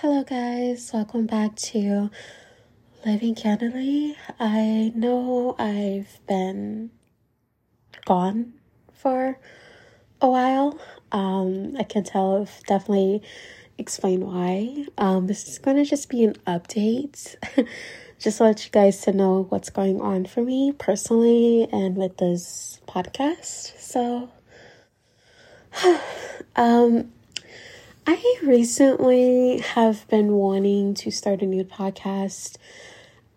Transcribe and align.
Hello, 0.00 0.22
guys. 0.22 0.92
Welcome 0.94 1.26
back 1.26 1.56
to 1.56 2.08
Living 3.04 3.34
Candidly. 3.34 4.14
I 4.38 4.92
know 4.94 5.56
I've 5.58 6.20
been 6.28 6.92
gone 8.04 8.52
for 8.92 9.40
a 10.20 10.30
while. 10.30 10.78
Um, 11.10 11.74
I 11.76 11.82
can 11.82 12.04
tell 12.04 12.42
I've 12.42 12.62
definitely 12.68 13.22
explained 13.76 14.22
why. 14.22 14.86
Um, 14.98 15.26
this 15.26 15.48
is 15.48 15.58
going 15.58 15.78
to 15.78 15.84
just 15.84 16.08
be 16.08 16.22
an 16.22 16.34
update, 16.46 17.34
just 18.20 18.40
let 18.40 18.64
you 18.64 18.70
guys 18.70 19.00
to 19.00 19.12
know 19.12 19.46
what's 19.48 19.68
going 19.68 20.00
on 20.00 20.26
for 20.26 20.44
me 20.44 20.70
personally 20.78 21.66
and 21.72 21.96
with 21.96 22.18
this 22.18 22.80
podcast. 22.86 23.76
So, 23.80 24.30
um, 26.54 27.10
I 28.10 28.36
recently 28.42 29.58
have 29.58 30.08
been 30.08 30.32
wanting 30.32 30.94
to 30.94 31.10
start 31.10 31.42
a 31.42 31.46
new 31.46 31.62
podcast, 31.62 32.56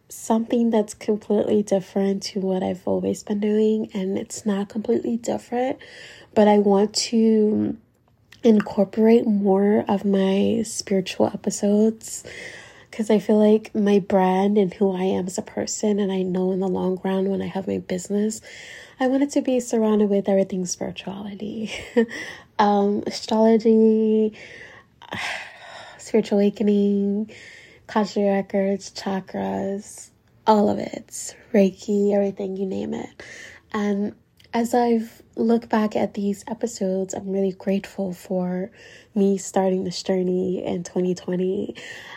something 0.08 0.70
that's 0.70 0.94
completely 0.94 1.62
different 1.62 2.24
to 2.24 2.40
what 2.40 2.64
I've 2.64 2.88
always 2.88 3.22
been 3.22 3.42
doing, 3.42 3.90
and 3.94 4.18
it's 4.18 4.46
not 4.46 4.70
completely 4.70 5.18
different, 5.18 5.78
but 6.34 6.48
I 6.48 6.60
want 6.60 6.94
to 6.94 7.76
incorporate 8.46 9.28
more 9.28 9.84
of 9.90 10.06
my 10.06 10.62
spiritual 10.64 11.28
episodes 11.28 12.24
because 12.90 13.10
I 13.10 13.20
feel 13.20 13.40
like 13.40 13.76
my 13.76 14.00
brand 14.00 14.58
and 14.58 14.74
who 14.74 14.96
I 14.96 15.04
am 15.04 15.28
as 15.28 15.38
a 15.38 15.42
person, 15.42 16.00
and 16.00 16.14
I 16.14 16.22
know 16.22 16.54
in 16.54 16.62
the 16.62 16.70
long 16.70 16.98
run 17.04 17.30
when 17.30 17.42
I 17.42 17.48
have 17.48 17.68
my 17.68 17.80
business, 17.80 18.40
I 19.02 19.08
wanted 19.08 19.32
to 19.32 19.42
be 19.42 19.60
surrounded 19.60 20.12
with 20.12 20.30
everything 20.30 20.64
spirituality, 20.68 21.72
um, 22.60 23.02
astrology, 23.08 24.38
spiritual 25.98 26.38
awakening, 26.38 27.32
Akashic 27.90 28.24
records, 28.24 28.92
chakras, 28.92 30.12
all 30.46 30.70
of 30.70 30.78
it, 30.78 31.36
Reiki, 31.52 32.14
everything, 32.14 32.56
you 32.56 32.68
name 32.68 32.94
it. 32.94 33.10
And 33.74 34.14
as 34.54 34.74
I've 34.74 35.22
looked 35.36 35.70
back 35.70 35.96
at 35.96 36.14
these 36.14 36.44
episodes, 36.48 37.14
I'm 37.14 37.32
really 37.32 37.54
grateful 37.54 38.14
for 38.14 38.70
me 39.16 39.38
starting 39.38 39.86
this 39.86 40.04
journey 40.04 40.64
in 40.64 40.84
2020. 40.84 41.76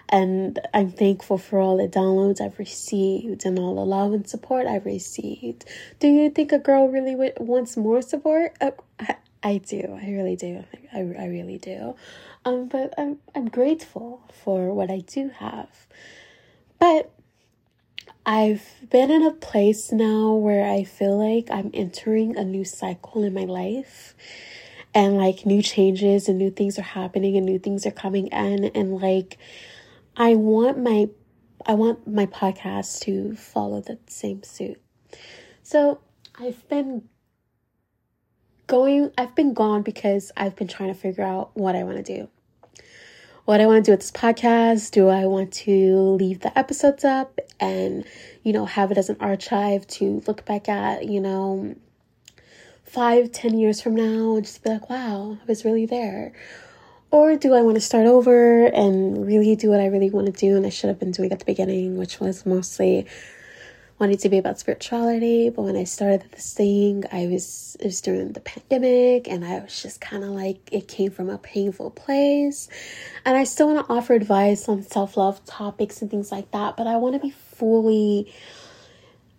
And 0.08 0.58
I'm 0.74 0.90
thankful 0.90 1.38
for 1.38 1.60
all 1.60 1.76
the 1.76 1.88
downloads 1.88 2.40
I've 2.40 2.58
received 2.58 3.46
and 3.46 3.58
all 3.58 3.76
the 3.76 3.84
love 3.84 4.12
and 4.12 4.28
support 4.28 4.66
I've 4.66 4.84
received. 4.84 5.64
Do 6.00 6.08
you 6.08 6.28
think 6.28 6.50
a 6.52 6.58
girl 6.58 6.88
really 6.88 7.14
wants 7.38 7.76
more 7.76 8.02
support? 8.02 8.56
Uh, 8.60 8.72
I, 8.98 9.16
I 9.42 9.58
do. 9.58 9.98
I 10.00 10.10
really 10.10 10.36
do. 10.36 10.64
I, 10.92 10.98
I 10.98 11.26
really 11.26 11.58
do. 11.58 11.94
Um, 12.44 12.66
but 12.66 12.94
I'm, 12.98 13.18
I'm 13.34 13.48
grateful 13.48 14.22
for 14.42 14.74
what 14.74 14.90
I 14.90 14.98
do 14.98 15.28
have. 15.28 15.68
But 16.80 17.13
I've 18.26 18.64
been 18.88 19.10
in 19.10 19.22
a 19.22 19.32
place 19.32 19.92
now 19.92 20.32
where 20.32 20.66
I 20.66 20.84
feel 20.84 21.18
like 21.18 21.50
I'm 21.50 21.70
entering 21.74 22.36
a 22.36 22.44
new 22.44 22.64
cycle 22.64 23.22
in 23.22 23.34
my 23.34 23.44
life. 23.44 24.14
And 24.94 25.16
like 25.16 25.44
new 25.44 25.60
changes 25.60 26.28
and 26.28 26.38
new 26.38 26.50
things 26.50 26.78
are 26.78 26.82
happening 26.82 27.36
and 27.36 27.44
new 27.44 27.58
things 27.58 27.84
are 27.84 27.90
coming 27.90 28.28
in. 28.28 28.64
And 28.64 28.96
like 28.96 29.38
I 30.16 30.36
want 30.36 30.78
my 30.78 31.08
I 31.66 31.74
want 31.74 32.06
my 32.06 32.26
podcast 32.26 33.00
to 33.00 33.34
follow 33.36 33.80
the 33.80 33.98
same 34.06 34.42
suit. 34.42 34.80
So, 35.62 36.00
I've 36.38 36.68
been 36.68 37.08
going 38.66 39.10
I've 39.18 39.34
been 39.34 39.54
gone 39.54 39.82
because 39.82 40.32
I've 40.36 40.56
been 40.56 40.68
trying 40.68 40.92
to 40.92 40.98
figure 40.98 41.24
out 41.24 41.50
what 41.54 41.76
I 41.76 41.82
want 41.82 41.98
to 41.98 42.02
do 42.02 42.28
what 43.44 43.60
I 43.60 43.66
want 43.66 43.84
to 43.84 43.88
do 43.90 43.92
with 43.92 44.00
this 44.00 44.10
podcast. 44.10 44.92
Do 44.92 45.08
I 45.08 45.26
want 45.26 45.52
to 45.52 45.96
leave 46.18 46.40
the 46.40 46.56
episodes 46.58 47.04
up 47.04 47.38
and, 47.60 48.04
you 48.42 48.52
know, 48.52 48.64
have 48.64 48.90
it 48.90 48.98
as 48.98 49.10
an 49.10 49.16
archive 49.20 49.86
to 49.88 50.22
look 50.26 50.44
back 50.44 50.68
at, 50.68 51.06
you 51.06 51.20
know, 51.20 51.74
five, 52.84 53.32
ten 53.32 53.58
years 53.58 53.82
from 53.82 53.94
now 53.94 54.36
and 54.36 54.44
just 54.44 54.62
be 54.62 54.70
like, 54.70 54.88
wow, 54.88 55.38
I 55.40 55.44
was 55.46 55.64
really 55.64 55.84
there? 55.84 56.32
Or 57.10 57.36
do 57.36 57.54
I 57.54 57.62
want 57.62 57.76
to 57.76 57.80
start 57.80 58.06
over 58.06 58.66
and 58.66 59.26
really 59.26 59.54
do 59.56 59.70
what 59.70 59.80
I 59.80 59.86
really 59.86 60.10
want 60.10 60.26
to 60.26 60.32
do 60.32 60.56
and 60.56 60.66
I 60.66 60.70
should 60.70 60.88
have 60.88 60.98
been 60.98 61.12
doing 61.12 61.30
at 61.30 61.38
the 61.38 61.44
beginning, 61.44 61.96
which 61.96 62.18
was 62.18 62.46
mostly 62.46 63.06
wanted 63.98 64.18
to 64.20 64.28
be 64.28 64.38
about 64.38 64.58
spirituality, 64.58 65.50
but 65.50 65.62
when 65.62 65.76
I 65.76 65.84
started 65.84 66.24
this 66.32 66.52
thing, 66.52 67.04
I 67.12 67.26
was 67.26 67.76
it 67.80 67.86
was 67.86 68.00
during 68.00 68.32
the 68.32 68.40
pandemic 68.40 69.28
and 69.28 69.44
I 69.44 69.60
was 69.60 69.82
just 69.82 70.00
kind 70.00 70.24
of 70.24 70.30
like 70.30 70.58
it 70.72 70.88
came 70.88 71.10
from 71.10 71.30
a 71.30 71.38
painful 71.38 71.90
place. 71.90 72.68
And 73.24 73.36
I 73.36 73.44
still 73.44 73.72
want 73.72 73.86
to 73.86 73.92
offer 73.92 74.14
advice 74.14 74.68
on 74.68 74.82
self-love 74.82 75.44
topics 75.44 76.02
and 76.02 76.10
things 76.10 76.32
like 76.32 76.50
that, 76.50 76.76
but 76.76 76.86
I 76.86 76.96
want 76.96 77.14
to 77.14 77.20
be 77.20 77.30
fully 77.30 78.32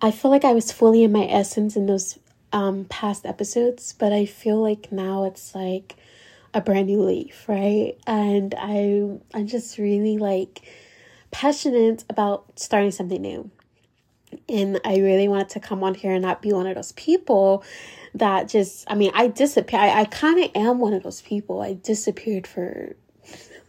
I 0.02 0.12
feel 0.12 0.32
like 0.32 0.46
I 0.46 0.54
was 0.54 0.72
fully 0.72 1.04
in 1.04 1.12
my 1.12 1.26
essence 1.26 1.76
in 1.76 1.86
those 1.86 2.18
um 2.54 2.86
past 2.86 3.26
episodes, 3.26 3.94
but 3.98 4.14
I 4.14 4.26
feel 4.26 4.62
like 4.62 4.92
now 4.92 5.26
it's 5.26 5.54
like 5.54 5.96
a 6.54 6.62
brand 6.62 6.88
new 6.88 7.02
leaf, 7.02 7.50
right? 7.50 7.98
And 8.08 8.56
I 8.58 9.20
I'm 9.34 9.48
just 9.48 9.78
really 9.78 10.18
like 10.18 10.62
passionate 11.32 12.06
about 12.10 12.58
starting 12.58 12.92
something 12.92 13.22
new 13.22 13.52
and 14.48 14.80
I 14.86 14.98
really 14.98 15.28
wanted 15.28 15.50
to 15.50 15.60
come 15.60 15.84
on 15.84 15.96
here 15.96 16.14
and 16.14 16.22
not 16.22 16.42
be 16.42 16.54
one 16.54 16.68
of 16.68 16.76
those 16.76 16.92
people 16.94 17.64
that 18.14 18.48
just, 18.48 18.90
I 18.90 18.96
mean, 18.96 19.12
I 19.14 19.28
disappear. 19.28 19.80
I, 19.80 20.02
I 20.02 20.06
kind 20.06 20.44
of 20.44 20.52
am 20.56 20.80
one 20.80 20.94
of 20.94 21.04
those 21.04 21.22
people. 21.22 21.62
I 21.62 21.74
disappeared 21.74 22.48
for 22.48 22.96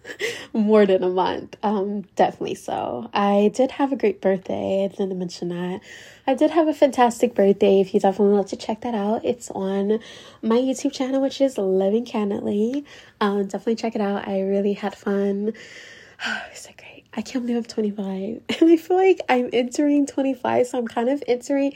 more 0.53 0.87
than 0.87 1.03
a 1.03 1.09
month. 1.09 1.57
Um, 1.63 2.03
definitely 2.15 2.55
so. 2.55 3.11
I 3.13 3.51
did 3.55 3.73
have 3.73 3.93
a 3.93 3.97
great 3.97 4.21
birthday. 4.21 4.85
I 4.85 4.89
didn't 4.89 5.19
mention 5.19 5.49
that. 5.49 5.81
I 6.27 6.35
did 6.35 6.51
have 6.51 6.69
a 6.69 6.75
fantastic 6.75 7.35
birthday. 7.35 7.81
If 7.81 7.95
you 7.95 8.01
definitely 8.01 8.35
want 8.35 8.49
to 8.49 8.57
check 8.57 8.81
that 8.83 8.95
out, 8.95 9.25
it's 9.25 9.51
on 9.51 10.01
my 10.43 10.57
YouTube 10.57 10.93
channel, 10.93 11.21
which 11.21 11.41
is 11.41 11.59
Living 11.59 12.05
Candidly. 12.05 12.85
Um, 13.21 13.45
definitely 13.45 13.77
check 13.77 13.95
it 13.95 14.01
out. 14.01 14.27
I 14.27 14.41
really 14.43 14.75
had 14.75 14.95
fun. 14.95 15.53
So 16.55 16.71
like 16.71 16.96
I 17.17 17.23
can't 17.23 17.47
believe 17.47 17.57
I'm 17.57 17.65
25. 17.65 18.43
And 18.61 18.71
I 18.71 18.77
feel 18.77 18.97
like 18.97 19.21
I'm 19.29 19.49
entering 19.53 20.07
25, 20.07 20.67
so 20.67 20.79
I'm 20.79 20.87
kind 20.87 21.09
of 21.09 21.25
entering, 21.27 21.73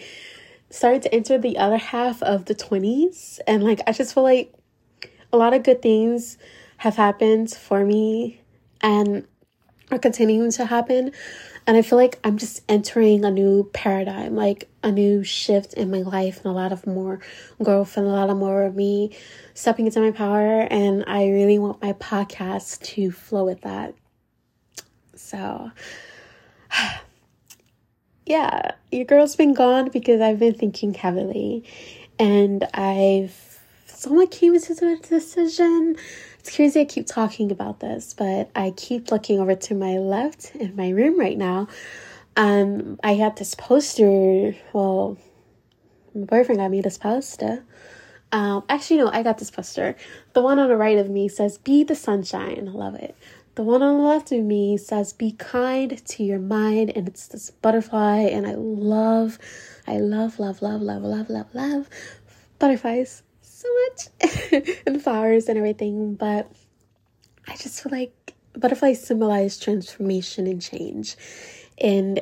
starting 0.69 1.01
to 1.01 1.15
enter 1.15 1.39
the 1.39 1.57
other 1.57 1.79
half 1.79 2.23
of 2.23 2.45
the 2.45 2.55
20s. 2.55 3.41
And 3.47 3.65
like, 3.65 3.81
I 3.87 3.93
just 3.93 4.13
feel 4.13 4.23
like 4.23 4.53
a 5.33 5.39
lot 5.39 5.55
of 5.55 5.63
good 5.63 5.81
things 5.81 6.37
have 6.77 6.97
happened 6.97 7.51
for 7.51 7.85
me 7.85 8.41
and 8.83 9.27
are 9.91 9.99
continuing 9.99 10.51
to 10.53 10.67
happen. 10.67 11.13
And 11.67 11.77
I 11.77 11.83
feel 11.83 11.99
like 11.99 12.19
I'm 12.25 12.37
just 12.37 12.63
entering 12.69 13.25
a 13.25 13.31
new 13.31 13.71
paradigm, 13.73 14.35
like 14.35 14.69
a 14.83 14.91
new 14.91 15.23
shift 15.25 15.75
in 15.75 15.91
my 15.91 16.03
life, 16.03 16.39
and 16.39 16.47
a 16.47 16.53
lot 16.53 16.73
of 16.73 16.87
more 16.87 17.21
growth 17.63 17.97
and 17.97 18.07
a 18.07 18.11
lot 18.11 18.31
of 18.31 18.37
more 18.37 18.65
of 18.65 18.75
me 18.75 19.17
stepping 19.55 19.87
into 19.87 20.01
my 20.01 20.11
power. 20.11 20.63
And 20.63 21.05
I 21.07 21.29
really 21.29 21.59
want 21.59 21.83
my 21.83 21.93
podcast 21.95 22.83
to 22.95 23.11
flow 23.11 23.45
with 23.45 23.63
that. 23.63 23.95
So, 25.21 25.71
yeah, 28.27 28.73
your 28.91 29.05
girl's 29.05 29.37
been 29.37 29.55
gone 29.55 29.91
because 29.91 30.21
I've 30.21 30.39
been 30.39 30.55
thinking 30.55 30.95
heavily 30.95 31.65
and 32.19 32.67
I've 32.75 33.61
somewhat 33.87 34.31
came 34.31 34.55
into 34.55 34.75
the 34.75 34.97
decision. 35.09 35.97
It's 36.39 36.55
crazy 36.55 36.81
I 36.81 36.85
keep 36.87 37.07
talking 37.07 37.53
about 37.53 37.81
this, 37.81 38.15
but 38.15 38.51
I 38.55 38.73
keep 38.77 39.11
looking 39.11 39.41
over 39.41 39.55
to 39.55 39.75
my 39.75 39.99
left 39.99 40.55
in 40.55 40.75
my 40.75 40.89
room 40.91 41.19
right 41.19 41.37
now. 41.37 41.69
Um, 42.37 42.99
I 43.05 43.15
had 43.15 43.37
this 43.37 43.55
poster. 43.55 44.57
Well, 44.73 45.19
my 46.15 46.25
boyfriend 46.25 46.61
got 46.61 46.71
me 46.71 46.81
this 46.81 46.99
poster. 46.99 47.63
Um, 48.33 48.65
actually, 48.69 48.99
no, 48.99 49.11
I 49.11 49.23
got 49.23 49.39
this 49.39 49.51
poster. 49.51 49.97
The 50.33 50.43
one 50.43 50.59
on 50.59 50.69
the 50.69 50.77
right 50.77 50.99
of 50.99 51.11
me 51.11 51.29
says, 51.29 51.59
Be 51.59 51.85
the 51.85 51.97
sunshine. 51.97 52.69
I 52.69 52.71
love 52.71 52.95
it. 52.95 53.17
The 53.61 53.67
one 53.67 53.83
on 53.83 53.99
the 53.99 54.05
left 54.05 54.33
of 54.33 54.43
me 54.43 54.79
says, 54.79 55.13
Be 55.13 55.33
kind 55.33 56.03
to 56.03 56.25
your 56.25 56.39
mind, 56.39 56.93
and 56.97 57.07
it's 57.07 57.27
this 57.27 57.51
butterfly, 57.51 58.21
and 58.21 58.47
I 58.47 58.55
love, 58.55 59.39
I 59.87 59.99
love, 59.99 60.39
love, 60.39 60.63
love, 60.63 60.81
love, 60.81 61.03
love, 61.03 61.29
love, 61.29 61.55
love 61.55 61.91
butterflies 62.59 63.23
so 63.43 63.69
much, 63.85 64.73
and 64.87 65.03
flowers 65.03 65.47
and 65.47 65.59
everything. 65.59 66.15
But 66.15 66.51
I 67.49 67.55
just 67.57 67.83
feel 67.83 67.93
like 67.93 68.33
butterflies 68.55 69.05
symbolize 69.05 69.59
transformation 69.59 70.47
and 70.47 70.63
change, 70.63 71.17
and 71.77 72.19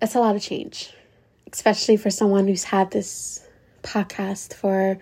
it's 0.00 0.14
a 0.14 0.20
lot 0.20 0.36
of 0.36 0.42
change, 0.42 0.94
especially 1.52 1.96
for 1.96 2.10
someone 2.10 2.46
who's 2.46 2.62
had 2.62 2.92
this 2.92 3.44
podcast 3.82 4.54
for 4.54 5.00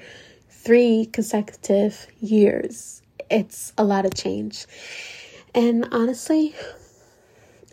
three 0.49 1.11
consecutive 1.13 2.07
years. 2.21 3.03
It's 3.29 3.75
a 3.77 3.85
lot 3.85 4.07
of 4.07 4.15
change. 4.15 4.65
And 5.55 5.89
honestly, 5.93 6.55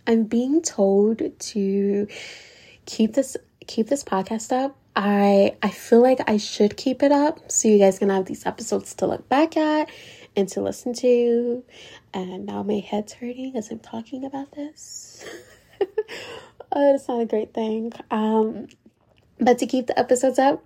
I'm 0.06 0.24
being 0.24 0.62
told 0.62 1.22
to 1.40 2.08
keep 2.86 3.14
this 3.14 3.38
keep 3.68 3.88
this 3.88 4.04
podcast 4.04 4.52
up. 4.52 4.76
I 4.96 5.56
I 5.64 5.70
feel 5.70 6.02
like 6.02 6.20
I 6.28 6.38
should 6.38 6.76
keep 6.76 7.04
it 7.04 7.12
up 7.12 7.52
so 7.52 7.68
you 7.68 7.80
guys 7.80 8.00
can 8.00 8.10
have 8.10 8.26
these 8.26 8.46
episodes 8.46 8.94
to 8.96 9.08
look 9.08 9.30
back 9.30 9.56
at 9.56 9.90
and 10.36 10.50
to 10.50 10.62
listen 10.62 10.94
to. 10.96 11.64
And 12.14 12.46
now 12.46 12.64
my 12.64 12.80
head's 12.80 13.14
hurting 13.14 13.56
as 13.56 13.72
I'm 13.72 13.80
talking 13.80 14.26
about 14.26 14.52
this. 14.54 15.24
oh, 16.72 16.96
it's 16.96 17.08
not 17.08 17.22
a 17.22 17.26
great 17.26 17.54
thing. 17.54 17.94
Um, 18.12 18.68
but 19.40 19.58
to 19.60 19.68
keep 19.68 19.88
the 19.88 19.98
episodes 19.98 20.40
up, 20.40 20.64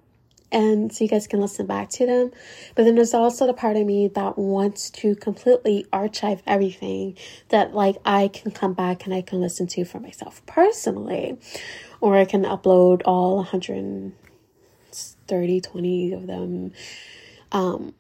and 0.54 0.94
so 0.94 1.04
you 1.04 1.10
guys 1.10 1.28
can 1.28 1.42
listen 1.42 1.66
back 1.66 1.90
to 1.90 2.06
them. 2.06 2.32
But 2.76 2.84
then 2.84 2.96
there's 2.96 3.14
also 3.14 3.48
the 3.48 3.54
part 3.54 3.76
of 3.76 3.86
me 3.86 4.08
that 4.10 4.38
wants 4.38 4.90
to 4.92 5.16
completely 5.16 5.86
archive 5.92 6.44
everything 6.46 7.18
that 7.50 7.74
like 7.74 7.98
I 8.06 8.28
can 8.28 8.52
come 8.52 8.74
back 8.74 9.06
and 9.06 9.14
I 9.14 9.22
can 9.22 9.42
listen 9.42 9.68
to 9.68 9.84
for 9.84 10.00
myself 10.00 10.46
personally, 10.46 11.38
or 12.00 12.16
I 12.16 12.26
can 12.26 12.44
upload 12.44 13.02
all 13.06 13.38
130, 13.38 15.62
20 15.62 16.14
of 16.14 16.28
them 16.28 16.72
um, 17.52 17.96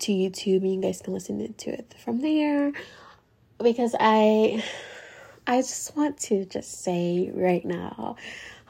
to 0.00 0.12
YouTube 0.12 0.62
and 0.62 0.74
you 0.74 0.82
guys 0.82 1.00
can 1.00 1.14
listen 1.14 1.54
to 1.54 1.70
it 1.70 1.94
from 2.04 2.20
there 2.20 2.72
because 3.62 3.94
I 3.98 4.62
I 5.46 5.58
just 5.58 5.96
want 5.96 6.18
to 6.20 6.46
just 6.46 6.82
say 6.82 7.30
right 7.34 7.64
now 7.64 8.16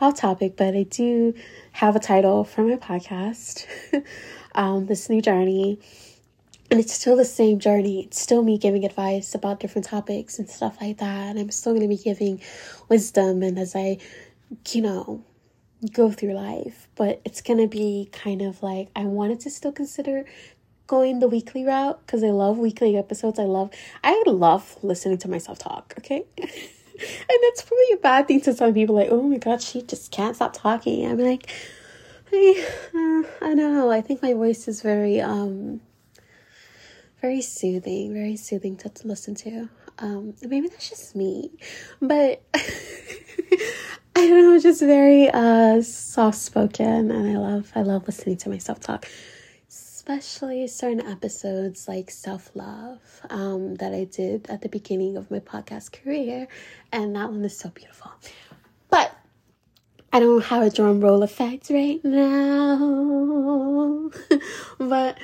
off 0.00 0.16
topic, 0.16 0.56
but 0.56 0.74
I 0.74 0.82
do 0.82 1.34
have 1.72 1.94
a 1.96 2.00
title 2.00 2.44
for 2.44 2.62
my 2.62 2.76
podcast, 2.76 3.66
um, 4.54 4.86
This 4.86 5.08
New 5.08 5.22
Journey. 5.22 5.78
And 6.70 6.80
it's 6.80 6.92
still 6.92 7.16
the 7.16 7.24
same 7.24 7.60
journey. 7.60 8.04
It's 8.04 8.20
still 8.20 8.42
me 8.42 8.58
giving 8.58 8.84
advice 8.84 9.34
about 9.34 9.60
different 9.60 9.86
topics 9.86 10.38
and 10.38 10.48
stuff 10.48 10.78
like 10.80 10.98
that. 10.98 11.30
And 11.30 11.38
I'm 11.38 11.50
still 11.50 11.72
going 11.72 11.82
to 11.82 11.88
be 11.88 12.02
giving 12.02 12.40
wisdom 12.88 13.42
and 13.42 13.58
as 13.58 13.76
I, 13.76 13.98
you 14.72 14.82
know, 14.82 15.22
go 15.92 16.10
through 16.10 16.32
life. 16.32 16.88
But 16.96 17.20
it's 17.24 17.42
going 17.42 17.60
to 17.60 17.68
be 17.68 18.08
kind 18.12 18.42
of 18.42 18.62
like 18.62 18.88
I 18.96 19.04
wanted 19.04 19.40
to 19.40 19.50
still 19.50 19.72
consider 19.72 20.24
going 20.86 21.20
the 21.20 21.28
weekly 21.28 21.64
route 21.64 22.00
because 22.04 22.24
I 22.24 22.30
love 22.30 22.58
weekly 22.58 22.96
episodes. 22.96 23.38
I 23.38 23.44
love 23.44 23.70
I 24.02 24.22
love 24.26 24.76
listening 24.82 25.18
to 25.18 25.28
myself 25.28 25.58
talk, 25.58 25.94
okay? 25.98 26.24
and 26.98 27.38
that's 27.42 27.62
probably 27.62 27.92
a 27.92 27.96
bad 27.96 28.28
thing 28.28 28.40
to 28.42 28.54
some 28.54 28.72
people 28.72 28.94
like 28.94 29.08
oh 29.10 29.22
my 29.22 29.38
god 29.38 29.60
she 29.60 29.82
just 29.82 30.10
can't 30.12 30.36
stop 30.36 30.52
talking. 30.54 31.06
I'm 31.06 31.18
like 31.18 31.50
I, 32.32 32.66
uh, 32.94 33.46
I 33.46 33.54
don't 33.54 33.74
know. 33.74 33.90
I 33.90 34.00
think 34.00 34.22
my 34.22 34.32
voice 34.34 34.66
is 34.66 34.82
very 34.82 35.20
um 35.20 35.80
very 37.20 37.40
soothing 37.40 38.12
very 38.12 38.36
soothing 38.36 38.76
to, 38.78 38.88
to 38.88 39.08
listen 39.08 39.34
to. 39.36 39.68
Um 39.98 40.34
maybe 40.42 40.68
that's 40.68 40.88
just 40.88 41.14
me 41.14 41.50
but 42.00 42.42
i 44.16 44.28
don't 44.28 44.42
know 44.42 44.58
just 44.60 44.80
very 44.80 45.28
uh 45.30 45.80
soft 45.82 46.38
spoken 46.38 47.10
and 47.10 47.28
i 47.28 47.38
love 47.38 47.70
i 47.74 47.82
love 47.82 48.06
listening 48.06 48.36
to 48.38 48.48
myself 48.48 48.80
talk 48.80 49.06
especially 50.06 50.66
certain 50.66 51.00
episodes 51.00 51.88
like 51.88 52.10
self 52.10 52.50
love 52.54 53.00
um, 53.30 53.76
that 53.76 53.94
I 53.94 54.04
did 54.04 54.50
at 54.50 54.60
the 54.60 54.68
beginning 54.68 55.16
of 55.16 55.30
my 55.30 55.38
podcast 55.38 55.92
career. 55.92 56.46
And 56.92 57.16
that 57.16 57.30
one 57.30 57.42
is 57.42 57.56
so 57.56 57.70
beautiful. 57.70 58.12
But 58.90 59.16
I 60.12 60.20
don't 60.20 60.44
have 60.44 60.62
a 60.62 60.68
drum 60.68 61.00
roll 61.00 61.22
effect 61.22 61.70
right 61.70 62.04
now. 62.04 62.90
but 64.78 65.16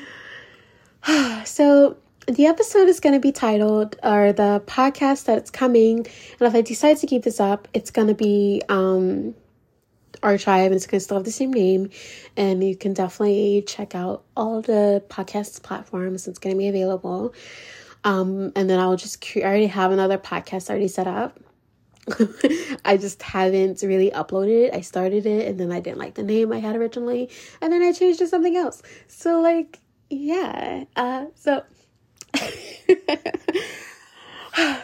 so 1.44 1.98
the 2.26 2.46
episode 2.46 2.88
is 2.88 3.00
going 3.00 3.14
to 3.14 3.20
be 3.20 3.32
titled, 3.32 3.96
or 4.02 4.32
the 4.32 4.62
podcast 4.66 5.26
that 5.26 5.36
it's 5.36 5.50
coming. 5.50 5.98
And 5.98 6.48
if 6.48 6.54
I 6.54 6.62
decide 6.62 6.96
to 6.98 7.06
keep 7.06 7.24
this 7.24 7.38
up, 7.38 7.68
it's 7.74 7.90
going 7.90 8.08
to 8.08 8.14
be 8.14 8.62
um, 8.70 9.34
archive 10.22 10.72
it's 10.72 10.86
going 10.86 10.98
to 10.98 11.04
still 11.04 11.16
have 11.16 11.24
the 11.24 11.32
same 11.32 11.52
name. 11.52 11.90
And 12.36 12.62
you 12.62 12.76
can 12.76 12.94
definitely 12.94 13.64
check 13.66 13.94
out 13.94 14.24
all 14.36 14.62
the 14.62 15.02
podcast 15.08 15.62
platforms. 15.62 16.28
It's 16.28 16.38
going 16.38 16.54
to 16.54 16.58
be 16.58 16.68
available. 16.68 17.34
Um, 18.04 18.52
and 18.56 18.68
then 18.70 18.78
I'll 18.78 18.96
just, 18.96 19.24
I 19.36 19.40
already 19.40 19.66
have 19.66 19.92
another 19.92 20.18
podcast 20.18 20.70
already 20.70 20.88
set 20.88 21.06
up. 21.06 21.38
I 22.84 22.96
just 22.96 23.22
haven't 23.22 23.82
really 23.82 24.10
uploaded 24.10 24.68
it. 24.68 24.74
I 24.74 24.80
started 24.80 25.26
it 25.26 25.46
and 25.48 25.60
then 25.60 25.70
I 25.70 25.80
didn't 25.80 25.98
like 25.98 26.14
the 26.14 26.22
name 26.22 26.52
I 26.52 26.58
had 26.58 26.76
originally. 26.76 27.30
And 27.60 27.72
then 27.72 27.82
I 27.82 27.92
changed 27.92 28.20
to 28.20 28.26
something 28.26 28.56
else. 28.56 28.82
So, 29.06 29.40
like, 29.40 29.78
yeah. 30.08 30.84
Uh, 30.96 31.26
so. 31.34 31.62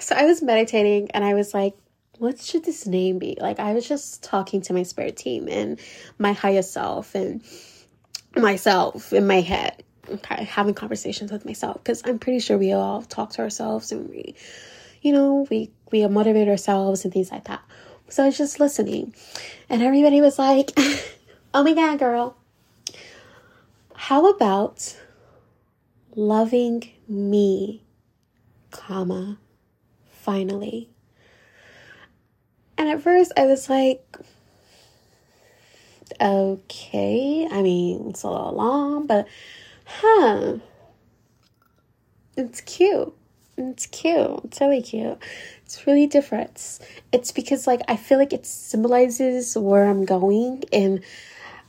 so 0.01 0.15
I 0.15 0.25
was 0.25 0.43
meditating 0.43 1.11
and 1.13 1.25
I 1.25 1.35
was 1.35 1.55
like, 1.55 1.75
what 2.19 2.41
should 2.41 2.65
this 2.65 2.87
name 2.87 3.19
be? 3.19 3.37
Like, 3.41 3.59
I 3.59 3.73
was 3.73 3.87
just 3.87 4.23
talking 4.23 4.63
to 4.63 4.73
my 4.73 4.83
spirit 4.83 5.17
team 5.17 5.49
and 5.49 5.81
my 6.19 6.33
higher 6.33 6.63
self 6.63 7.15
and 7.15 7.43
myself 8.35 9.13
in 9.13 9.27
my 9.27 9.41
head. 9.41 9.83
Okay, 10.09 10.45
having 10.45 10.75
conversations 10.75 11.33
with 11.33 11.45
myself 11.45 11.83
because 11.83 12.03
I'm 12.05 12.21
pretty 12.21 12.39
sure 12.39 12.57
we 12.57 12.73
all 12.73 13.03
talk 13.03 13.33
to 13.33 13.43
ourselves 13.43 13.91
and 13.91 14.09
we, 14.09 14.37
you 15.03 15.13
know, 15.13 15.49
we 15.51 15.73
we 15.91 16.07
motivate 16.07 16.47
ourselves 16.47 17.05
and 17.05 17.13
things 17.13 17.33
like 17.33 17.45
that. 17.45 17.61
So 18.09 18.23
I 18.23 18.27
was 18.27 18.39
just 18.39 18.61
listening, 18.61 19.15
and 19.69 19.83
everybody 19.83 20.21
was 20.21 20.39
like, 20.39 20.71
"Oh 21.55 21.65
my 21.65 21.73
god, 21.73 21.99
girl, 21.99 22.37
how 23.97 24.31
about 24.31 24.97
loving 26.15 26.89
me, 27.09 27.83
comma, 28.71 29.39
finally?" 30.09 30.91
And 32.79 32.89
at 32.89 33.03
first 33.03 33.33
I 33.37 33.47
was 33.47 33.69
like, 33.69 34.05
okay. 36.21 37.49
I 37.51 37.63
mean, 37.63 38.11
it's 38.11 38.23
a 38.23 38.31
little 38.31 38.55
long, 38.55 39.07
but 39.07 39.27
huh. 39.85 40.59
It's 42.37 42.61
cute. 42.61 43.15
It's 43.57 43.87
cute. 43.87 44.41
It's 44.45 44.61
really 44.61 44.83
cute. 44.83 45.19
It's 45.65 45.87
really 45.87 46.07
different. 46.07 46.79
It's 47.13 47.33
because, 47.33 47.67
like, 47.67 47.81
I 47.89 47.97
feel 47.97 48.19
like 48.19 48.35
it 48.35 48.45
symbolizes 48.45 49.57
where 49.57 49.87
I'm 49.87 50.05
going 50.05 50.65
in 50.71 51.03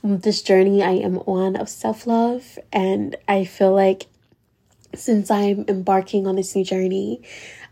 this 0.02 0.42
journey 0.42 0.82
I 0.82 0.92
am 0.92 1.18
on 1.20 1.56
of 1.56 1.68
self 1.68 2.06
love. 2.06 2.58
And 2.72 3.16
I 3.26 3.44
feel 3.44 3.74
like 3.74 4.06
since 4.94 5.30
I'm 5.30 5.64
embarking 5.68 6.26
on 6.26 6.36
this 6.36 6.54
new 6.54 6.64
journey, 6.64 7.22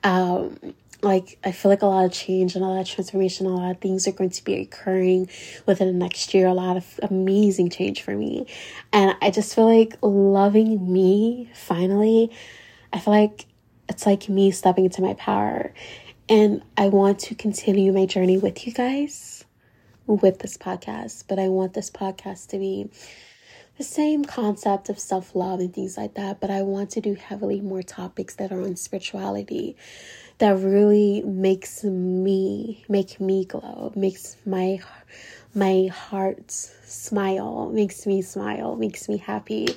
um, 0.03 0.75
like 1.03 1.39
I 1.45 1.53
feel 1.53 1.71
like 1.71 1.83
a 1.83 1.87
lot 1.87 2.05
of 2.05 2.13
change 2.13 2.55
and 2.55 2.65
a 2.65 2.69
lot 2.69 2.81
of 2.81 2.89
transformation, 2.89 3.47
a 3.47 3.55
lot 3.55 3.71
of 3.71 3.81
things 3.81 4.09
are 4.09 4.13
going 4.13 4.31
to 4.31 4.45
be 4.45 4.55
occurring 4.61 5.29
within 5.67 5.89
the 5.89 5.95
next 5.95 6.35
year. 6.35 6.47
A 6.47 6.55
lot 6.55 6.77
of 6.77 7.01
amazing 7.03 7.71
change 7.71 8.03
for 8.03 8.17
me, 8.17 8.47
and 8.93 9.17
I 9.21 9.31
just 9.31 9.55
feel 9.55 9.67
like 9.67 9.97
loving 10.03 10.93
me 10.93 11.51
finally. 11.55 12.31
I 12.93 12.99
feel 12.99 13.15
like 13.15 13.47
it's 13.89 14.07
like 14.07 14.29
me 14.29 14.51
stepping 14.51 14.87
into 14.87 15.03
my 15.03 15.15
power, 15.15 15.73
and 16.29 16.63
I 16.77 16.89
want 16.89 17.19
to 17.21 17.35
continue 17.35 17.93
my 17.93 18.07
journey 18.07 18.39
with 18.39 18.67
you 18.67 18.73
guys 18.73 19.45
with 20.07 20.39
this 20.39 20.57
podcast. 20.57 21.25
But 21.29 21.39
I 21.39 21.49
want 21.49 21.75
this 21.75 21.91
podcast 21.91 22.49
to 22.49 22.59
be 22.59 22.91
the 23.79 23.85
same 23.85 24.25
concept 24.25 24.89
of 24.89 24.99
self 24.99 25.35
love 25.35 25.61
and 25.61 25.73
things 25.75 25.97
like 25.97 26.15
that, 26.15 26.41
but 26.41 26.51
I 26.51 26.63
want 26.63 26.91
to 26.91 27.01
do 27.01 27.15
heavily 27.15 27.61
more 27.61 27.83
topics 27.83 28.35
that 28.37 28.53
are 28.53 28.63
on 28.63 28.77
spirituality 28.77 29.77
that 30.39 30.59
really 30.59 31.23
makes 31.23 31.85
me 31.85 32.85
make 32.89 33.21
me 33.21 33.45
glow, 33.45 33.93
makes 33.95 34.37
my 34.47 34.81
my 35.55 35.89
heart 35.93 36.51
smile, 36.51 37.71
makes 37.71 38.07
me 38.07 38.23
smile, 38.23 38.77
makes 38.77 39.09
me 39.09 39.17
happy. 39.17 39.69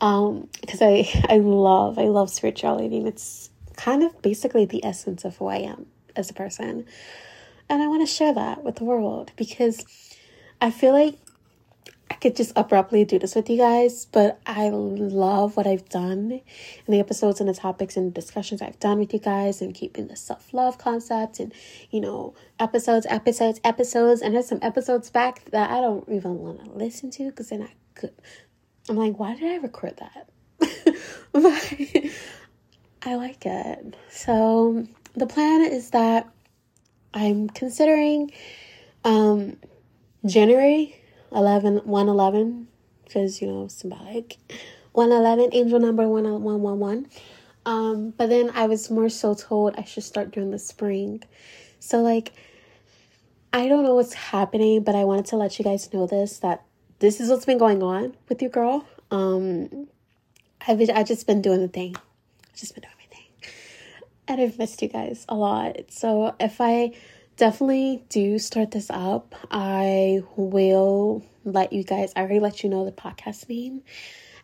Um, 0.00 0.48
because 0.60 0.80
I 0.82 1.08
I 1.28 1.38
love 1.38 1.98
I 1.98 2.04
love 2.04 2.30
spirituality 2.30 2.98
and 2.98 3.08
it's 3.08 3.50
kind 3.76 4.02
of 4.02 4.20
basically 4.22 4.64
the 4.64 4.84
essence 4.84 5.24
of 5.24 5.36
who 5.36 5.46
I 5.46 5.58
am 5.58 5.86
as 6.16 6.30
a 6.30 6.34
person. 6.34 6.86
And 7.70 7.82
I 7.82 7.86
want 7.86 8.06
to 8.06 8.12
share 8.12 8.32
that 8.32 8.64
with 8.64 8.76
the 8.76 8.84
world 8.84 9.32
because 9.36 9.84
I 10.60 10.70
feel 10.70 10.92
like 10.92 11.18
could 12.20 12.36
just 12.36 12.52
abruptly 12.56 13.04
do 13.04 13.18
this 13.18 13.34
with 13.34 13.48
you 13.48 13.58
guys, 13.58 14.06
but 14.06 14.40
I 14.46 14.70
love 14.70 15.56
what 15.56 15.66
I've 15.66 15.88
done 15.88 16.32
in 16.32 16.92
the 16.92 17.00
episodes 17.00 17.40
and 17.40 17.48
the 17.48 17.54
topics 17.54 17.96
and 17.96 18.12
discussions 18.12 18.60
I've 18.60 18.78
done 18.80 18.98
with 18.98 19.12
you 19.12 19.20
guys 19.20 19.60
and 19.60 19.74
keeping 19.74 20.08
the 20.08 20.16
self 20.16 20.52
love 20.52 20.78
concept 20.78 21.40
and, 21.40 21.52
you 21.90 22.00
know, 22.00 22.34
episodes, 22.58 23.06
episodes, 23.08 23.60
episodes. 23.64 24.20
And 24.20 24.34
there's 24.34 24.48
some 24.48 24.60
episodes 24.62 25.10
back 25.10 25.44
that 25.50 25.70
I 25.70 25.80
don't 25.80 26.08
even 26.08 26.38
want 26.38 26.64
to 26.64 26.70
listen 26.72 27.10
to 27.12 27.26
because 27.26 27.48
they're 27.48 27.58
not 27.58 27.70
good. 27.94 28.14
I'm 28.88 28.96
like, 28.96 29.18
why 29.18 29.34
did 29.34 29.44
I 29.44 29.56
record 29.56 29.98
that? 29.98 30.28
but 31.32 31.74
I 33.02 33.14
like 33.14 33.46
it. 33.46 33.96
So 34.10 34.86
the 35.14 35.26
plan 35.26 35.62
is 35.62 35.90
that 35.90 36.28
I'm 37.14 37.48
considering 37.48 38.32
um, 39.04 39.56
January 40.26 40.94
11, 41.32 41.82
111, 41.84 42.68
because, 43.04 43.40
you 43.40 43.48
know, 43.48 43.68
symbolic. 43.68 44.36
111, 44.92 45.50
angel 45.52 45.80
number 45.80 46.08
111. 46.08 47.08
Um, 47.66 48.14
but 48.16 48.28
then 48.28 48.50
I 48.54 48.66
was 48.66 48.90
more 48.90 49.08
so 49.08 49.34
told 49.34 49.74
I 49.76 49.84
should 49.84 50.04
start 50.04 50.30
during 50.30 50.50
the 50.50 50.58
spring. 50.58 51.22
So, 51.80 52.00
like, 52.00 52.32
I 53.52 53.68
don't 53.68 53.84
know 53.84 53.94
what's 53.94 54.14
happening, 54.14 54.82
but 54.82 54.94
I 54.94 55.04
wanted 55.04 55.26
to 55.26 55.36
let 55.36 55.58
you 55.58 55.64
guys 55.64 55.92
know 55.92 56.06
this 56.06 56.38
that 56.40 56.64
this 56.98 57.20
is 57.20 57.30
what's 57.30 57.44
been 57.44 57.58
going 57.58 57.82
on 57.82 58.14
with 58.28 58.42
your 58.42 58.50
girl. 58.50 58.86
Um, 59.10 59.88
I've 60.66 60.80
I 60.90 61.02
just 61.02 61.26
been 61.26 61.40
doing 61.40 61.60
the 61.60 61.68
thing. 61.68 61.96
I've 61.96 62.56
just 62.56 62.74
been 62.74 62.82
doing 62.82 62.94
my 62.98 63.16
thing. 63.16 63.52
And 64.26 64.40
I've 64.40 64.58
missed 64.58 64.82
you 64.82 64.88
guys 64.88 65.24
a 65.28 65.34
lot. 65.34 65.76
So 65.88 66.34
if 66.40 66.60
I 66.60 66.92
definitely 67.38 68.04
do 68.08 68.38
start 68.38 68.72
this 68.72 68.90
up, 68.90 69.34
I 69.50 70.22
will 70.36 71.24
let 71.44 71.72
you 71.72 71.84
guys 71.84 72.12
I 72.14 72.20
already 72.20 72.40
let 72.40 72.62
you 72.62 72.68
know 72.68 72.84
the 72.84 72.92
podcast 72.92 73.48
name. 73.48 73.82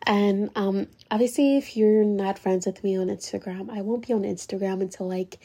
And 0.06 0.50
um 0.56 0.86
obviously 1.10 1.58
if 1.58 1.76
you're 1.76 2.04
not 2.04 2.38
friends 2.38 2.66
with 2.66 2.82
me 2.82 2.96
on 2.96 3.08
Instagram, 3.08 3.68
I 3.68 3.82
won't 3.82 4.06
be 4.06 4.14
on 4.14 4.22
Instagram 4.22 4.80
until 4.80 5.08
like 5.08 5.38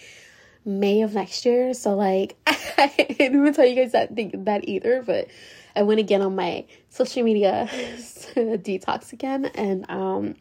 May 0.63 1.01
of 1.01 1.13
next 1.13 1.46
year. 1.46 1.74
So 1.74 1.96
like 1.96 2.38
I 2.48 2.94
didn't 2.98 3.41
even 3.41 3.53
tell 3.53 3.65
you 3.65 3.75
guys 3.75 3.91
that 3.94 4.15
that 4.15 4.70
either, 4.70 5.01
but 5.01 5.27
I 5.75 5.82
went 5.82 6.00
again 6.00 6.22
on 6.22 6.36
my 6.36 6.65
social 6.89 7.24
media 7.24 7.68
detox 7.72 9.12
again 9.12 9.46
and 9.56 9.89
um 9.89 10.36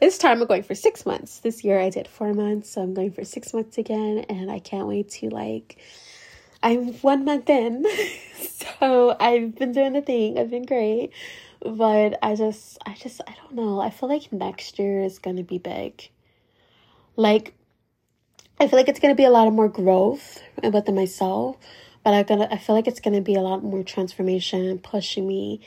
this 0.00 0.18
time 0.18 0.42
I'm 0.42 0.46
going 0.48 0.62
for 0.62 0.74
six 0.74 1.06
months. 1.06 1.38
This 1.38 1.64
year 1.64 1.80
I 1.80 1.88
did 1.88 2.06
four 2.06 2.34
months, 2.34 2.70
so 2.70 2.82
I'm 2.82 2.92
going 2.92 3.12
for 3.12 3.24
six 3.24 3.54
months 3.54 3.78
again, 3.78 4.26
and 4.28 4.50
I 4.50 4.58
can't 4.58 4.86
wait 4.86 5.08
to 5.12 5.30
like. 5.30 5.78
I'm 6.66 6.94
one 6.94 7.24
month 7.24 7.48
in, 7.48 7.86
so 8.80 9.16
I've 9.20 9.54
been 9.54 9.70
doing 9.70 9.92
the 9.92 10.02
thing. 10.02 10.36
I've 10.36 10.50
been 10.50 10.64
great, 10.64 11.12
but 11.64 12.18
I 12.20 12.34
just, 12.34 12.76
I 12.84 12.94
just, 12.94 13.20
I 13.24 13.36
don't 13.40 13.54
know. 13.54 13.80
I 13.80 13.90
feel 13.90 14.08
like 14.08 14.32
next 14.32 14.76
year 14.76 15.00
is 15.00 15.20
gonna 15.20 15.44
be 15.44 15.58
big. 15.58 16.10
Like, 17.14 17.54
I 18.58 18.66
feel 18.66 18.80
like 18.80 18.88
it's 18.88 18.98
gonna 18.98 19.14
be 19.14 19.22
a 19.22 19.30
lot 19.30 19.46
of 19.46 19.54
more 19.54 19.68
growth 19.68 20.42
within 20.60 20.96
myself, 20.96 21.56
but 22.02 22.14
I 22.14 22.24
gonna, 22.24 22.48
I 22.50 22.58
feel 22.58 22.74
like 22.74 22.88
it's 22.88 22.98
gonna 22.98 23.20
be 23.20 23.36
a 23.36 23.42
lot 23.42 23.62
more 23.62 23.84
transformation, 23.84 24.80
pushing 24.80 25.24
me, 25.24 25.60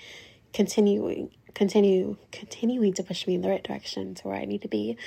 continuing 0.51 1.31
continue 1.53 2.17
continuing 2.33 2.93
to 2.93 3.03
push 3.03 3.25
me 3.25 3.35
in 3.35 3.41
the 3.41 3.49
right 3.49 3.63
direction 3.63 4.15
to 4.15 4.27
where 4.27 4.35
I 4.35 4.43
need 4.43 4.63
to 4.63 4.67
be. 4.67 4.97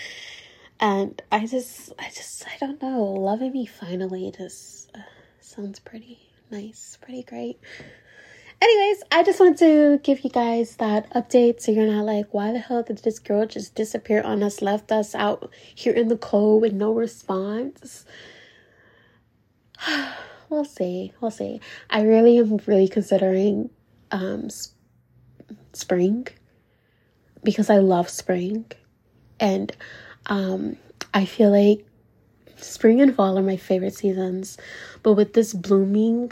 And 0.81 1.21
I 1.31 1.47
just 1.47 1.93
I 1.99 2.09
just 2.09 2.47
I 2.47 2.57
don't 2.59 2.81
know, 2.81 3.03
loving 3.03 3.53
me 3.53 3.67
finally 3.67 4.33
just 4.35 4.91
uh, 4.95 5.01
sounds 5.53 5.79
pretty 5.79 6.19
nice, 6.51 6.99
pretty 7.01 7.23
great. 7.23 7.59
Anyways, 8.61 9.03
I 9.11 9.23
just 9.23 9.41
wanted 9.41 9.59
to 9.59 10.01
give 10.03 10.25
you 10.25 10.31
guys 10.31 10.77
that 10.77 11.13
update 11.15 11.61
so 11.61 11.73
you're 11.73 11.87
not 11.87 12.05
like, 12.05 12.33
why 12.33 12.53
the 12.53 12.59
hell 12.59 12.83
did 12.83 12.99
this 12.99 13.19
girl 13.19 13.45
just 13.45 13.75
disappear 13.75 14.23
on 14.23 14.43
us, 14.43 14.63
left 14.63 14.91
us 14.93 15.15
out 15.15 15.53
here 15.75 15.93
in 15.93 16.09
the 16.09 16.17
cold 16.17 16.63
with 16.63 16.73
no 16.73 16.93
response? 16.93 18.07
we'll 20.49 20.65
see. 20.65 21.13
We'll 21.21 21.31
see. 21.31 21.61
I 21.91 22.03
really 22.03 22.39
am 22.39 22.59
really 22.67 22.89
considering 22.89 23.71
um 24.11 24.49
spring 25.73 26.29
because 27.43 27.69
I 27.69 27.79
love 27.79 28.09
spring 28.09 28.67
and 29.41 29.75
um, 30.27 30.77
I 31.13 31.25
feel 31.25 31.51
like 31.51 31.85
spring 32.63 33.01
and 33.01 33.15
fall 33.15 33.39
are 33.39 33.43
my 33.43 33.57
favorite 33.57 33.95
seasons 33.95 34.59
but 35.03 35.15
with 35.15 35.33
this 35.33 35.53
blooming 35.55 36.31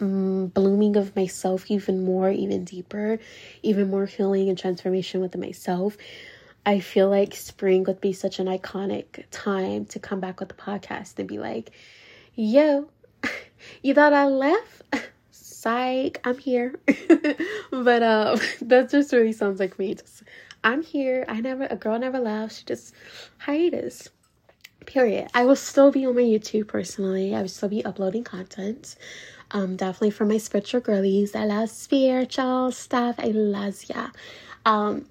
um, 0.00 0.46
blooming 0.48 0.96
of 0.96 1.14
myself 1.16 1.70
even 1.70 2.04
more 2.04 2.30
even 2.30 2.64
deeper 2.64 3.18
even 3.62 3.90
more 3.90 4.06
healing 4.06 4.48
and 4.48 4.58
transformation 4.58 5.20
within 5.20 5.40
myself 5.40 5.96
I 6.66 6.80
feel 6.80 7.08
like 7.08 7.34
spring 7.34 7.84
would 7.84 8.00
be 8.00 8.12
such 8.12 8.38
an 8.38 8.46
iconic 8.46 9.24
time 9.30 9.86
to 9.86 9.98
come 9.98 10.20
back 10.20 10.40
with 10.40 10.50
the 10.50 10.54
podcast 10.54 11.18
and 11.18 11.28
be 11.28 11.38
like 11.38 11.70
yo 12.34 12.88
you 13.82 13.94
thought 13.94 14.12
I 14.12 14.26
left 14.26 14.82
psych, 15.58 16.20
I'm 16.24 16.38
here. 16.38 16.78
but 17.70 18.02
um 18.02 18.38
that 18.62 18.88
just 18.90 19.12
really 19.12 19.32
sounds 19.32 19.60
like 19.60 19.78
me. 19.78 19.94
Just 19.94 20.22
I'm 20.62 20.82
here. 20.82 21.24
I 21.28 21.40
never 21.40 21.66
a 21.68 21.76
girl 21.76 21.98
never 21.98 22.18
left. 22.18 22.58
She 22.58 22.64
just 22.64 22.94
hiatus. 23.38 24.08
Period. 24.88 25.28
I 25.34 25.44
will 25.44 25.54
still 25.54 25.92
be 25.92 26.06
on 26.06 26.14
my 26.14 26.22
YouTube 26.22 26.66
personally. 26.66 27.34
I 27.34 27.42
will 27.42 27.48
still 27.48 27.68
be 27.68 27.84
uploading 27.84 28.24
content. 28.24 28.96
Um, 29.50 29.76
definitely 29.76 30.12
for 30.12 30.24
my 30.24 30.38
spiritual 30.38 30.80
girlies. 30.80 31.34
I 31.34 31.44
love 31.44 31.68
spiritual 31.68 32.72
stuff. 32.72 33.16
I 33.18 33.26
love 33.26 33.76
yeah. 33.86 34.08
Um, 34.64 35.04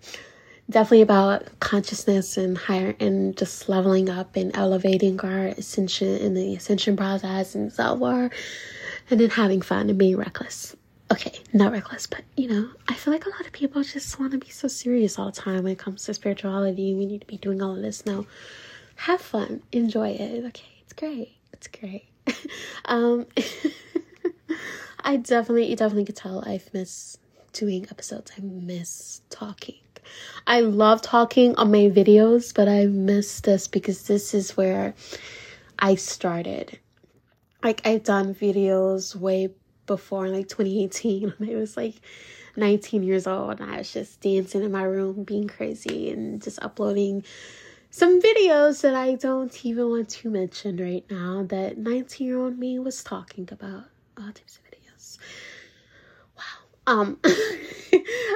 definitely 0.67 1.03
about 1.03 1.59
consciousness 1.59 2.37
and 2.37 2.57
higher 2.57 2.95
and 2.99 3.37
just 3.37 3.69
leveling 3.69 4.09
up 4.09 4.35
and 4.35 4.49
elevating 4.57 5.19
our 5.21 5.49
ascension 5.49 6.17
in 6.17 6.33
the 6.33 6.55
ascension 6.55 6.97
process 6.97 7.53
and 7.53 7.71
so 7.71 7.95
forth 7.99 8.31
and 9.11 9.19
then 9.19 9.29
having 9.29 9.61
fun 9.61 9.91
and 9.91 9.99
being 9.99 10.17
reckless. 10.17 10.75
Okay, 11.11 11.39
not 11.53 11.71
reckless, 11.71 12.07
but 12.07 12.23
you 12.35 12.49
know, 12.49 12.67
I 12.87 12.95
feel 12.95 13.13
like 13.13 13.27
a 13.27 13.29
lot 13.29 13.45
of 13.45 13.51
people 13.51 13.83
just 13.83 14.19
want 14.19 14.31
to 14.31 14.39
be 14.39 14.49
so 14.49 14.67
serious 14.67 15.19
all 15.19 15.27
the 15.27 15.39
time 15.39 15.63
when 15.63 15.73
it 15.73 15.77
comes 15.77 16.03
to 16.05 16.15
spirituality. 16.15 16.95
We 16.95 17.05
need 17.05 17.21
to 17.21 17.27
be 17.27 17.37
doing 17.37 17.61
all 17.61 17.75
of 17.75 17.81
this 17.83 18.07
now. 18.07 18.25
Have 18.97 19.21
fun, 19.21 19.63
enjoy 19.71 20.09
it. 20.09 20.45
Okay, 20.45 20.81
it's 20.81 20.93
great. 20.93 21.37
It's 21.53 21.67
great. 21.67 22.05
um, 22.85 23.25
I 24.99 25.17
definitely, 25.17 25.69
you 25.69 25.75
definitely 25.75 26.05
could 26.05 26.15
tell 26.15 26.43
I've 26.45 26.73
missed 26.73 27.19
doing 27.53 27.87
episodes. 27.89 28.31
I 28.37 28.41
miss 28.41 29.21
talking. 29.29 29.75
I 30.45 30.61
love 30.61 31.01
talking 31.01 31.55
on 31.55 31.71
my 31.71 31.89
videos, 31.89 32.53
but 32.53 32.67
I 32.67 32.85
miss 32.85 33.41
this 33.41 33.67
because 33.67 34.07
this 34.07 34.33
is 34.33 34.55
where 34.55 34.93
I 35.79 35.95
started 35.95 36.79
like 37.63 37.85
I've 37.85 38.03
done 38.03 38.33
videos 38.33 39.15
way 39.15 39.49
before 39.85 40.27
like 40.29 40.47
2018 40.47 41.33
when 41.37 41.49
I 41.49 41.55
was 41.55 41.77
like 41.77 41.95
19 42.55 43.03
years 43.03 43.27
old 43.27 43.59
and 43.59 43.69
I 43.71 43.77
was 43.77 43.91
just 43.91 44.21
dancing 44.21 44.63
in 44.63 44.71
my 44.71 44.83
room 44.83 45.23
being 45.23 45.47
crazy 45.47 46.09
and 46.09 46.41
just 46.41 46.59
uploading 46.61 47.23
some 47.89 48.21
videos 48.21 48.81
that 48.81 48.93
I 48.93 49.15
don't 49.15 49.65
even 49.65 49.89
want 49.89 50.09
to 50.09 50.29
mention 50.29 50.77
right 50.77 51.05
now 51.09 51.43
that 51.49 51.77
19 51.77 52.27
year 52.27 52.39
old 52.39 52.57
me 52.57 52.79
was 52.79 53.03
talking 53.03 53.47
about 53.51 53.85
all 54.17 54.31
types 54.31 54.59
of 54.59 54.63
videos. 54.71 55.17
Wow. 56.37 56.43
Um 56.85 57.19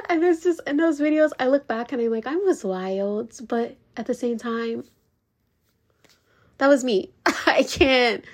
and 0.08 0.24
it's 0.24 0.42
just 0.42 0.60
in 0.66 0.76
those 0.76 1.00
videos 1.00 1.30
I 1.38 1.48
look 1.48 1.66
back 1.66 1.92
and 1.92 2.00
I'm 2.00 2.10
like 2.10 2.26
I 2.26 2.36
was 2.36 2.64
wild, 2.64 3.38
but 3.48 3.76
at 3.96 4.06
the 4.06 4.14
same 4.14 4.38
time 4.38 4.84
that 6.58 6.68
was 6.68 6.84
me. 6.84 7.10
I 7.46 7.62
can't 7.62 8.24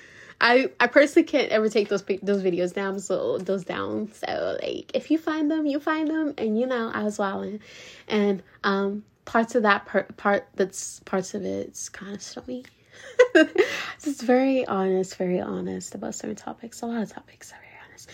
I 0.41 0.71
I 0.79 0.87
personally 0.87 1.27
can't 1.27 1.51
ever 1.51 1.69
take 1.69 1.89
those 1.89 2.05
those 2.23 2.43
videos 2.43 2.73
down. 2.73 3.01
So 3.01 3.39
those 3.39 3.65
down. 3.65 4.13
So 4.13 4.59
like, 4.63 4.91
if 4.95 5.11
you 5.11 5.19
find 5.19 5.51
them, 5.51 5.67
you 5.67 5.81
find 5.81 6.09
them, 6.09 6.35
and 6.39 6.59
you 6.59 6.67
know 6.67 6.91
I 6.95 7.03
was 7.03 7.19
wilding, 7.19 7.61
and 8.07 8.43
um 8.63 9.05
parts 9.29 9.55
of 9.55 9.63
that 9.63 9.85
part 9.85 10.17
part 10.17 10.49
that's 10.57 11.01
parts 11.01 11.35
of 11.35 11.45
it's 11.45 11.91
kind 11.91 12.15
of 12.15 12.23
stormy. 12.23 12.65
it's 13.35 14.23
very 14.23 14.67
honest, 14.67 15.17
very 15.17 15.39
honest 15.39 15.95
about 15.95 16.15
certain 16.15 16.35
topics. 16.35 16.81
A 16.81 16.87
lot 16.87 17.03
of 17.03 17.13
topics 17.13 17.53
are 17.53 17.61
very 17.61 17.79
honest. 17.87 18.11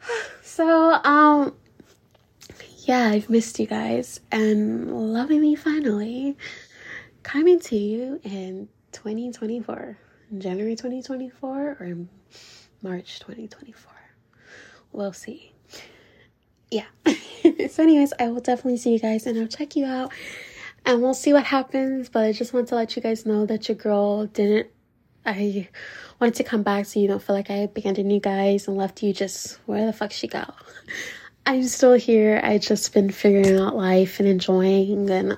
So 0.42 0.92
um 1.04 1.54
yeah, 2.78 3.08
I've 3.08 3.28
missed 3.30 3.58
you 3.60 3.66
guys 3.66 4.20
and 4.32 5.12
loving 5.12 5.40
me 5.40 5.54
finally 5.54 6.36
coming 7.22 7.60
to 7.60 7.76
you 7.76 8.18
in 8.24 8.68
2024. 8.92 9.98
January 10.38 10.76
2024 10.76 11.76
or 11.78 11.96
March 12.82 13.20
2024. 13.20 13.92
We'll 14.92 15.12
see. 15.12 15.52
Yeah. 16.72 16.86
so, 17.68 17.82
anyways, 17.82 18.14
I 18.18 18.28
will 18.28 18.40
definitely 18.40 18.78
see 18.78 18.94
you 18.94 18.98
guys 18.98 19.26
and 19.26 19.38
I'll 19.38 19.46
check 19.46 19.76
you 19.76 19.84
out 19.84 20.10
and 20.86 21.02
we'll 21.02 21.12
see 21.12 21.34
what 21.34 21.44
happens. 21.44 22.08
But 22.08 22.24
I 22.24 22.32
just 22.32 22.54
want 22.54 22.68
to 22.68 22.76
let 22.76 22.96
you 22.96 23.02
guys 23.02 23.26
know 23.26 23.44
that 23.44 23.68
your 23.68 23.76
girl 23.76 24.26
didn't. 24.26 24.68
I 25.26 25.68
wanted 26.18 26.34
to 26.36 26.44
come 26.44 26.62
back 26.62 26.86
so 26.86 26.98
you 26.98 27.08
don't 27.08 27.22
feel 27.22 27.36
like 27.36 27.50
I 27.50 27.56
abandoned 27.56 28.10
you 28.10 28.20
guys 28.20 28.66
and 28.66 28.76
left 28.76 29.02
you 29.02 29.12
just 29.12 29.58
where 29.66 29.84
the 29.84 29.92
fuck 29.92 30.12
she 30.12 30.26
go. 30.26 30.44
I'm 31.46 31.64
still 31.64 31.94
here. 31.94 32.40
I 32.42 32.56
just 32.56 32.94
been 32.94 33.10
figuring 33.10 33.58
out 33.58 33.76
life 33.76 34.18
and 34.18 34.28
enjoying 34.28 35.10
and 35.10 35.36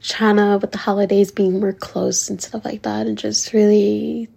trying 0.00 0.36
to 0.36 0.58
with 0.60 0.72
the 0.72 0.78
holidays 0.78 1.32
being 1.32 1.60
more 1.60 1.72
close 1.72 2.30
and 2.30 2.40
stuff 2.40 2.64
like 2.64 2.82
that 2.82 3.06
and 3.06 3.18
just 3.18 3.52
really 3.52 4.28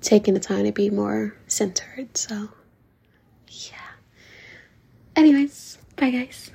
taking 0.00 0.34
the 0.34 0.40
time 0.40 0.64
to 0.64 0.72
be 0.72 0.88
more 0.88 1.36
centered 1.48 2.16
so 2.16 2.48
anyways 5.16 5.78
bye 5.96 6.10
guys 6.10 6.50